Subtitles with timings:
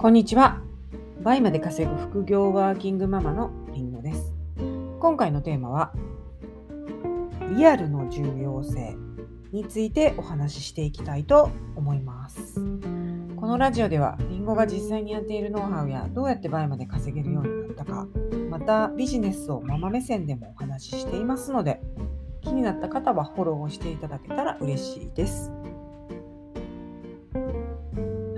[0.00, 0.62] こんにちは。
[1.22, 4.32] 倍まで稼ぐ副業ワーキングママのりんごです。
[4.98, 5.92] 今回のテーマは、
[7.54, 8.96] リアルの重要性
[9.52, 12.54] についてお話ししていきたいと思います。
[13.36, 18.08] このラジオでは、りんごが実際にやっているノウハウやどうやって倍まで稼げるようになったか、
[18.48, 21.78] またビジネスをママ目線でもお話ししていますので、
[22.40, 25.52] 気になった方はフォローをしていただけたら嬉しいです。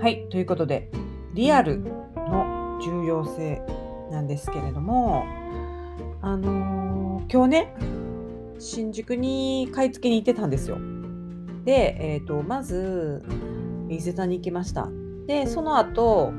[0.01, 0.91] はい、ということで、
[1.33, 1.79] リアル
[2.15, 3.61] の重要性
[4.11, 5.25] なんですけれども、
[6.21, 7.75] あのー、今日ね、
[8.59, 10.77] 新宿に買い付けに行ってたんですよ。
[11.65, 13.23] で、えーと、まず、
[13.89, 14.89] 伊勢丹に行きました。
[15.27, 16.33] で、その後、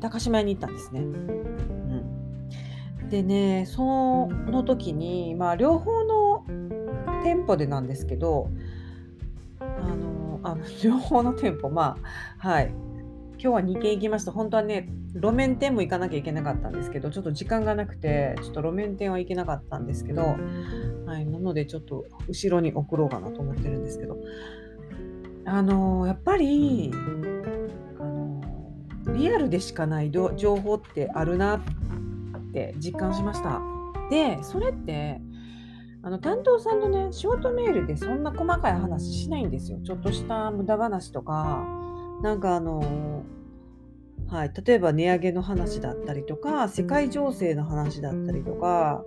[0.00, 1.00] 高島屋に行ったんですね。
[1.00, 6.44] うん、でね、その時に、まあ、両方の
[7.22, 8.48] 店舗でなんですけど、
[9.60, 11.96] あの、あ両方の店舗、ま
[12.38, 12.74] あ、はい、
[13.42, 14.30] 今日は2軒行きました。
[14.30, 20.36] 本当はね、路面店も行かなきゃいけなかったんですけど、ちょっと時間がなくて、ちょっと路面店は行けなかったんですけど、
[21.06, 24.16] はい、なのでちょっと後ろに送ろうかなと思ってるんですけど、
[25.44, 26.92] あの、やっぱり、
[27.98, 28.40] あの、
[29.12, 31.60] リアルでしかない情報ってあるなっ
[32.52, 33.60] て実感しました。
[34.08, 35.20] で、それって、
[36.04, 39.80] あの担当さんのね、ショートメールでそんな細かい話しないんですよ。
[39.84, 41.81] ちょっとした無駄話とか、
[42.22, 43.24] なんかあの
[44.28, 49.04] はい、例えば値上げの話だったりとか世界情勢の話だったりとか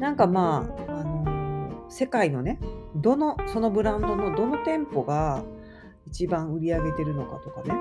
[0.00, 2.58] なんかまあ、あの世界のね
[2.96, 5.44] どのそのブランドのどの店舗が
[6.08, 7.72] 一番売り上げてるのかとかね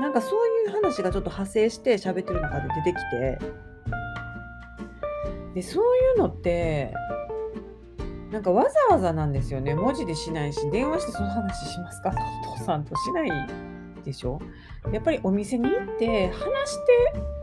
[0.00, 3.38] なんかそういう話がちょっと派生して喋ってる中で出てきて
[5.54, 6.92] でそういうのって
[8.30, 9.76] なんかわざわざなんですよね。
[9.76, 12.12] 文字でしないし電話してその話しますか？
[12.54, 13.73] お父さんとしない
[14.04, 14.38] でしょ？
[14.92, 16.76] やっぱりお店に行って話し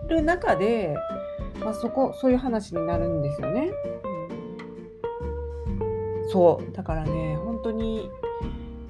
[0.08, 0.96] てる中で、
[1.60, 3.72] まあ、そこそういう話になるんですよね。
[6.30, 6.72] そう。
[6.72, 8.10] だからね本当に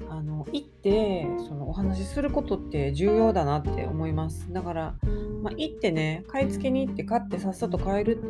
[0.08, 4.52] あの行ってそのお話しすることって重要だなって思います。
[4.52, 4.94] だから、
[5.42, 8.22] まあ、行ってね買い付けに行って買ってさっさと買える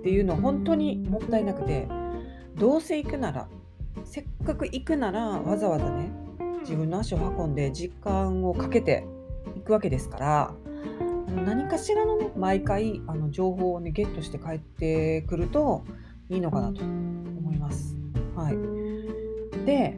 [0.00, 1.88] っていうのは本当にもったいなくて
[2.54, 3.48] どうせ行くなら
[4.04, 6.10] せっかく行くならわざわざね
[6.66, 9.06] 自分の足を運んで時間をかけて
[9.56, 10.54] いくわけですから
[11.44, 15.84] 何かしらのね毎回あの情報をねゲットして帰ってくると
[16.28, 17.96] いいのかなと思います。
[18.34, 19.96] はい、で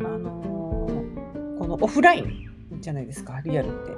[0.00, 3.96] あのー、このオフラインじゃないですかリアルって。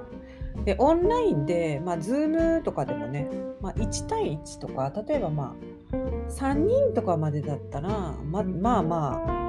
[0.64, 3.30] でオンラインで、まあ、Zoom とかでもね、
[3.60, 5.54] まあ、1対1とか例えばま
[5.92, 5.96] あ
[6.30, 7.88] 3人とかまでだったら
[8.24, 9.47] ままあまあ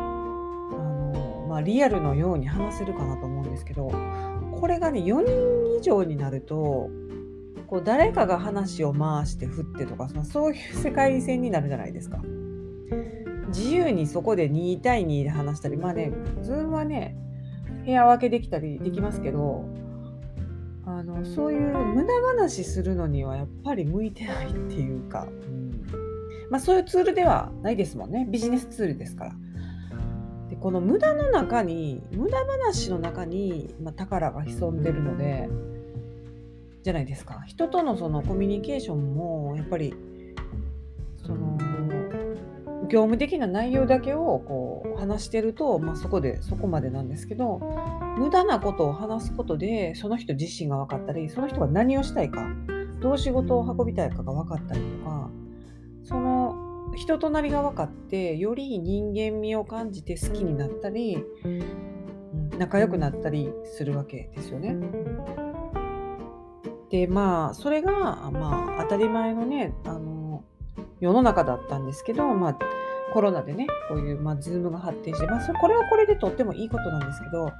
[1.50, 3.92] まあ、リアルのように話せるかなと思うんですけど
[4.52, 6.92] これがね4人以上になると
[7.66, 12.22] こう誰かが話を回して振ってとかそのそういう世界線になるじゃないですか。
[13.48, 16.12] 自由にそこで2対2で話したりまあね
[16.44, 17.16] ズームはね
[17.84, 19.66] 部屋分けできたりできますけど
[20.86, 25.84] あのそういう無駄話するのにはやっぱり向いてないっていうか、うん
[26.52, 29.36] まあ、そういうツールではないですもんねビジネスツールですから。
[30.62, 35.50] この無駄の中に無駄話の中に、まあ、宝が潜んでるので
[36.84, 37.42] じゃないですか。
[37.46, 39.94] 人とのそのコミュニケーションもやっぱり
[41.26, 41.58] その
[42.90, 47.60] 業務的な内容だけをこう話してると、まあ、そこでそこまでなんですけど
[48.18, 52.48] 無駄なことを話すことでその人自身が分かったりその人が何をしたいか
[53.00, 55.30] どう仕事を運びたいかが分かったりとか
[56.04, 56.49] その
[56.96, 61.24] 人となりが分かってより人間味を感じて好きになったり、
[62.58, 64.76] 仲良くなったりするわけですよね。
[66.90, 70.44] でまあそれが、まあ、当たり前のねあの
[71.00, 72.60] 世の中だったんですけど、まあ、
[73.14, 77.52] コロナでねこういう、まあ、 Zoom が発展して、まあ、これはこれでとってもいいことなんですけど、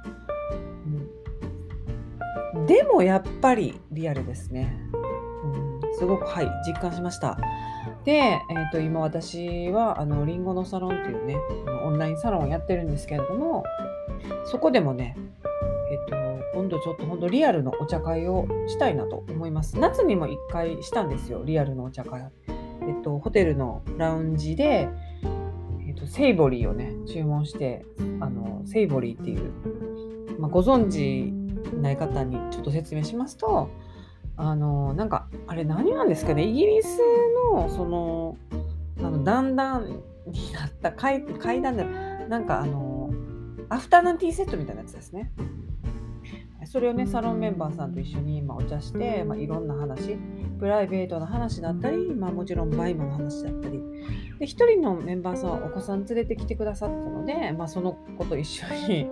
[2.56, 4.76] うん、でもやっぱりリアルですね。
[5.44, 7.38] うん、すごくはい実感しました。
[8.04, 11.36] で、えー、と今私はあのリンゴのサロンっていうね
[11.84, 13.64] オンラインサロンをやってるんですけれども
[14.46, 15.16] そこでもね、
[15.90, 19.78] えー、と今度ちょっと本当リアルのお茶会をしたいなと思います。
[19.78, 24.88] 夏にも1回したんですよリアルのお茶会、えっと、ホテルのラウンジで、
[25.86, 27.84] えっと、セイボリーをね注文して
[28.20, 29.52] あのセイボリーっていう、
[30.38, 31.32] まあ、ご存知
[31.80, 33.70] ない方にちょっと説明しますと
[34.40, 36.98] あのなんかあれ何なんですかねイギリス
[37.52, 38.38] のその
[38.98, 41.84] あのだんだんになった階階段で
[42.28, 43.10] なんかあの
[43.68, 45.30] アフタヌーンティーセットみたいなやつですね。
[46.64, 50.16] それをねサロンメンバーさんと一緒に、まお茶して、まあ、いろんな話
[50.58, 53.80] プライベートな話だったり、まあ、もちろん BUYMA の話だったり
[54.38, 59.10] で1人のメンバーさんはお子さん連れてきてくださったので、まあ、その子と一緒に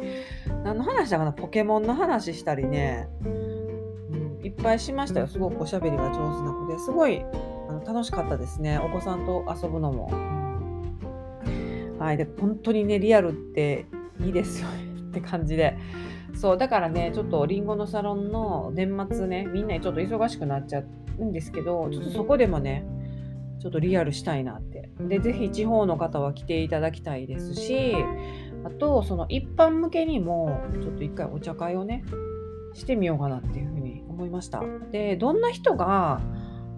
[0.62, 3.08] 何の話だかなポケモンの話したりね、
[4.48, 5.26] いっぱいしましたよ。
[5.26, 6.78] すごくおしゃべりが上手な子で。
[6.78, 7.22] すごい
[7.68, 8.78] あの楽しかったですね。
[8.78, 10.10] お子さんと遊ぶのも。
[11.98, 13.86] はい、で本当にねリアルって
[14.24, 14.84] いいですよね。
[15.10, 15.76] って感じで。
[16.34, 20.82] そうだからねちょっとりんごのサロンの年末ねみんなにちょっと忙しくなっちゃ
[21.18, 22.86] うんですけどちょっとそこでもね
[23.60, 24.90] ちょっとリアルしたいなって。
[25.00, 27.94] でぜひ地方の方は来ていただきたいですし
[28.64, 32.04] あとその一般向けにもちょっと一回お茶会をね
[32.74, 33.77] してみようかなっていうふうに
[34.18, 34.62] 思いました。
[34.90, 36.20] でどんな人が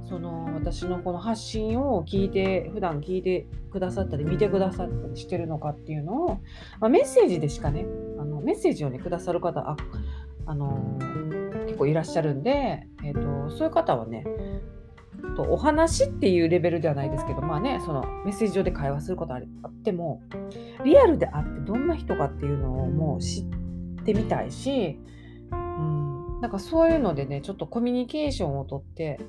[0.04, 6.28] その私のこの発信を聞いて普段聞いてくださったり見てくださったりしてるのかっていうのを、
[6.80, 7.86] まあ、メッセージでしかね
[8.18, 9.76] あのメッセージをねくださる方あ
[10.46, 10.98] あの
[11.66, 14.26] 結構いらっしゃるんで、えーと、そういう方はね
[15.36, 20.22] とお話っていうレベルではないですけどまあねそのメッセージ上で会話することあっても
[20.84, 23.44] リアルであってどんな人かっていうのをもう知っ
[24.04, 24.98] てみたいし、
[26.40, 29.20] なんかそういうのでねちょっとコミュニケーションをとって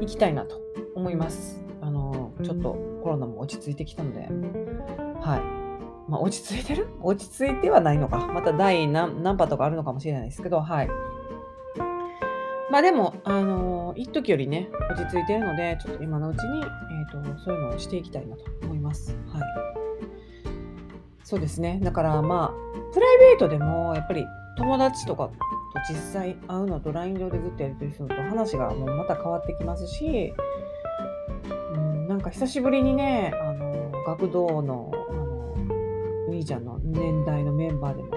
[0.00, 0.60] 行きたいなと
[0.94, 1.64] 思います。
[1.80, 4.28] あのちょっとコロナも落ち着いてきたので、
[5.20, 5.60] はい。
[6.10, 6.88] まあ、落ち着いてる？
[7.02, 8.26] 落ち着いてはないのか。
[8.26, 10.88] また第何波とかあるのかもしれないですけど、はい。
[12.70, 19.16] まあでも、あの一時よりね、落ち着いてるので、ちょっと今のうちに、えーと、そういうのをしていきたいなと思います。
[19.26, 19.42] はい。
[21.24, 21.80] そうですね。
[21.82, 24.26] だからまあ、プライベートでも、やっぱり
[24.56, 25.30] 友達とか
[25.72, 30.32] と実際会うのと LINE 上でずっとやり取りすると話がもうまた変わってきますし、
[31.74, 35.54] うん、なんか久しぶりにね、あの学童のあの
[36.28, 38.10] お兄ちゃんの年代のメンバーでも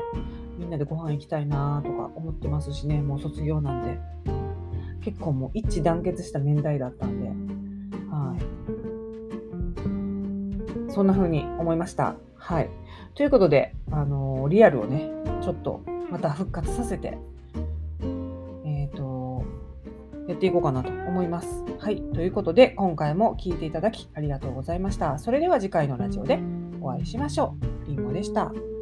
[0.57, 3.99] みんなでご飯行きたいなとか思ってますしね、もう卒業なんで。
[5.03, 7.27] 結構もう一致団結した年代だったんで、
[8.09, 8.37] は
[10.89, 10.91] い。
[10.91, 12.15] そんな風に思いました。
[12.35, 12.69] はい。
[13.13, 15.09] ということで、あのリアルをね、
[15.43, 17.17] ちょっとまた復活させて
[20.27, 21.63] やっていこうかなと思います。
[21.79, 22.01] はい。
[22.13, 25.17] ということで、今回も聴いていただきありがとうございました。
[25.19, 26.39] それでは次回のラジオで
[26.81, 27.55] お会いしましょ
[27.85, 27.87] う。
[27.87, 28.72] りんごでした。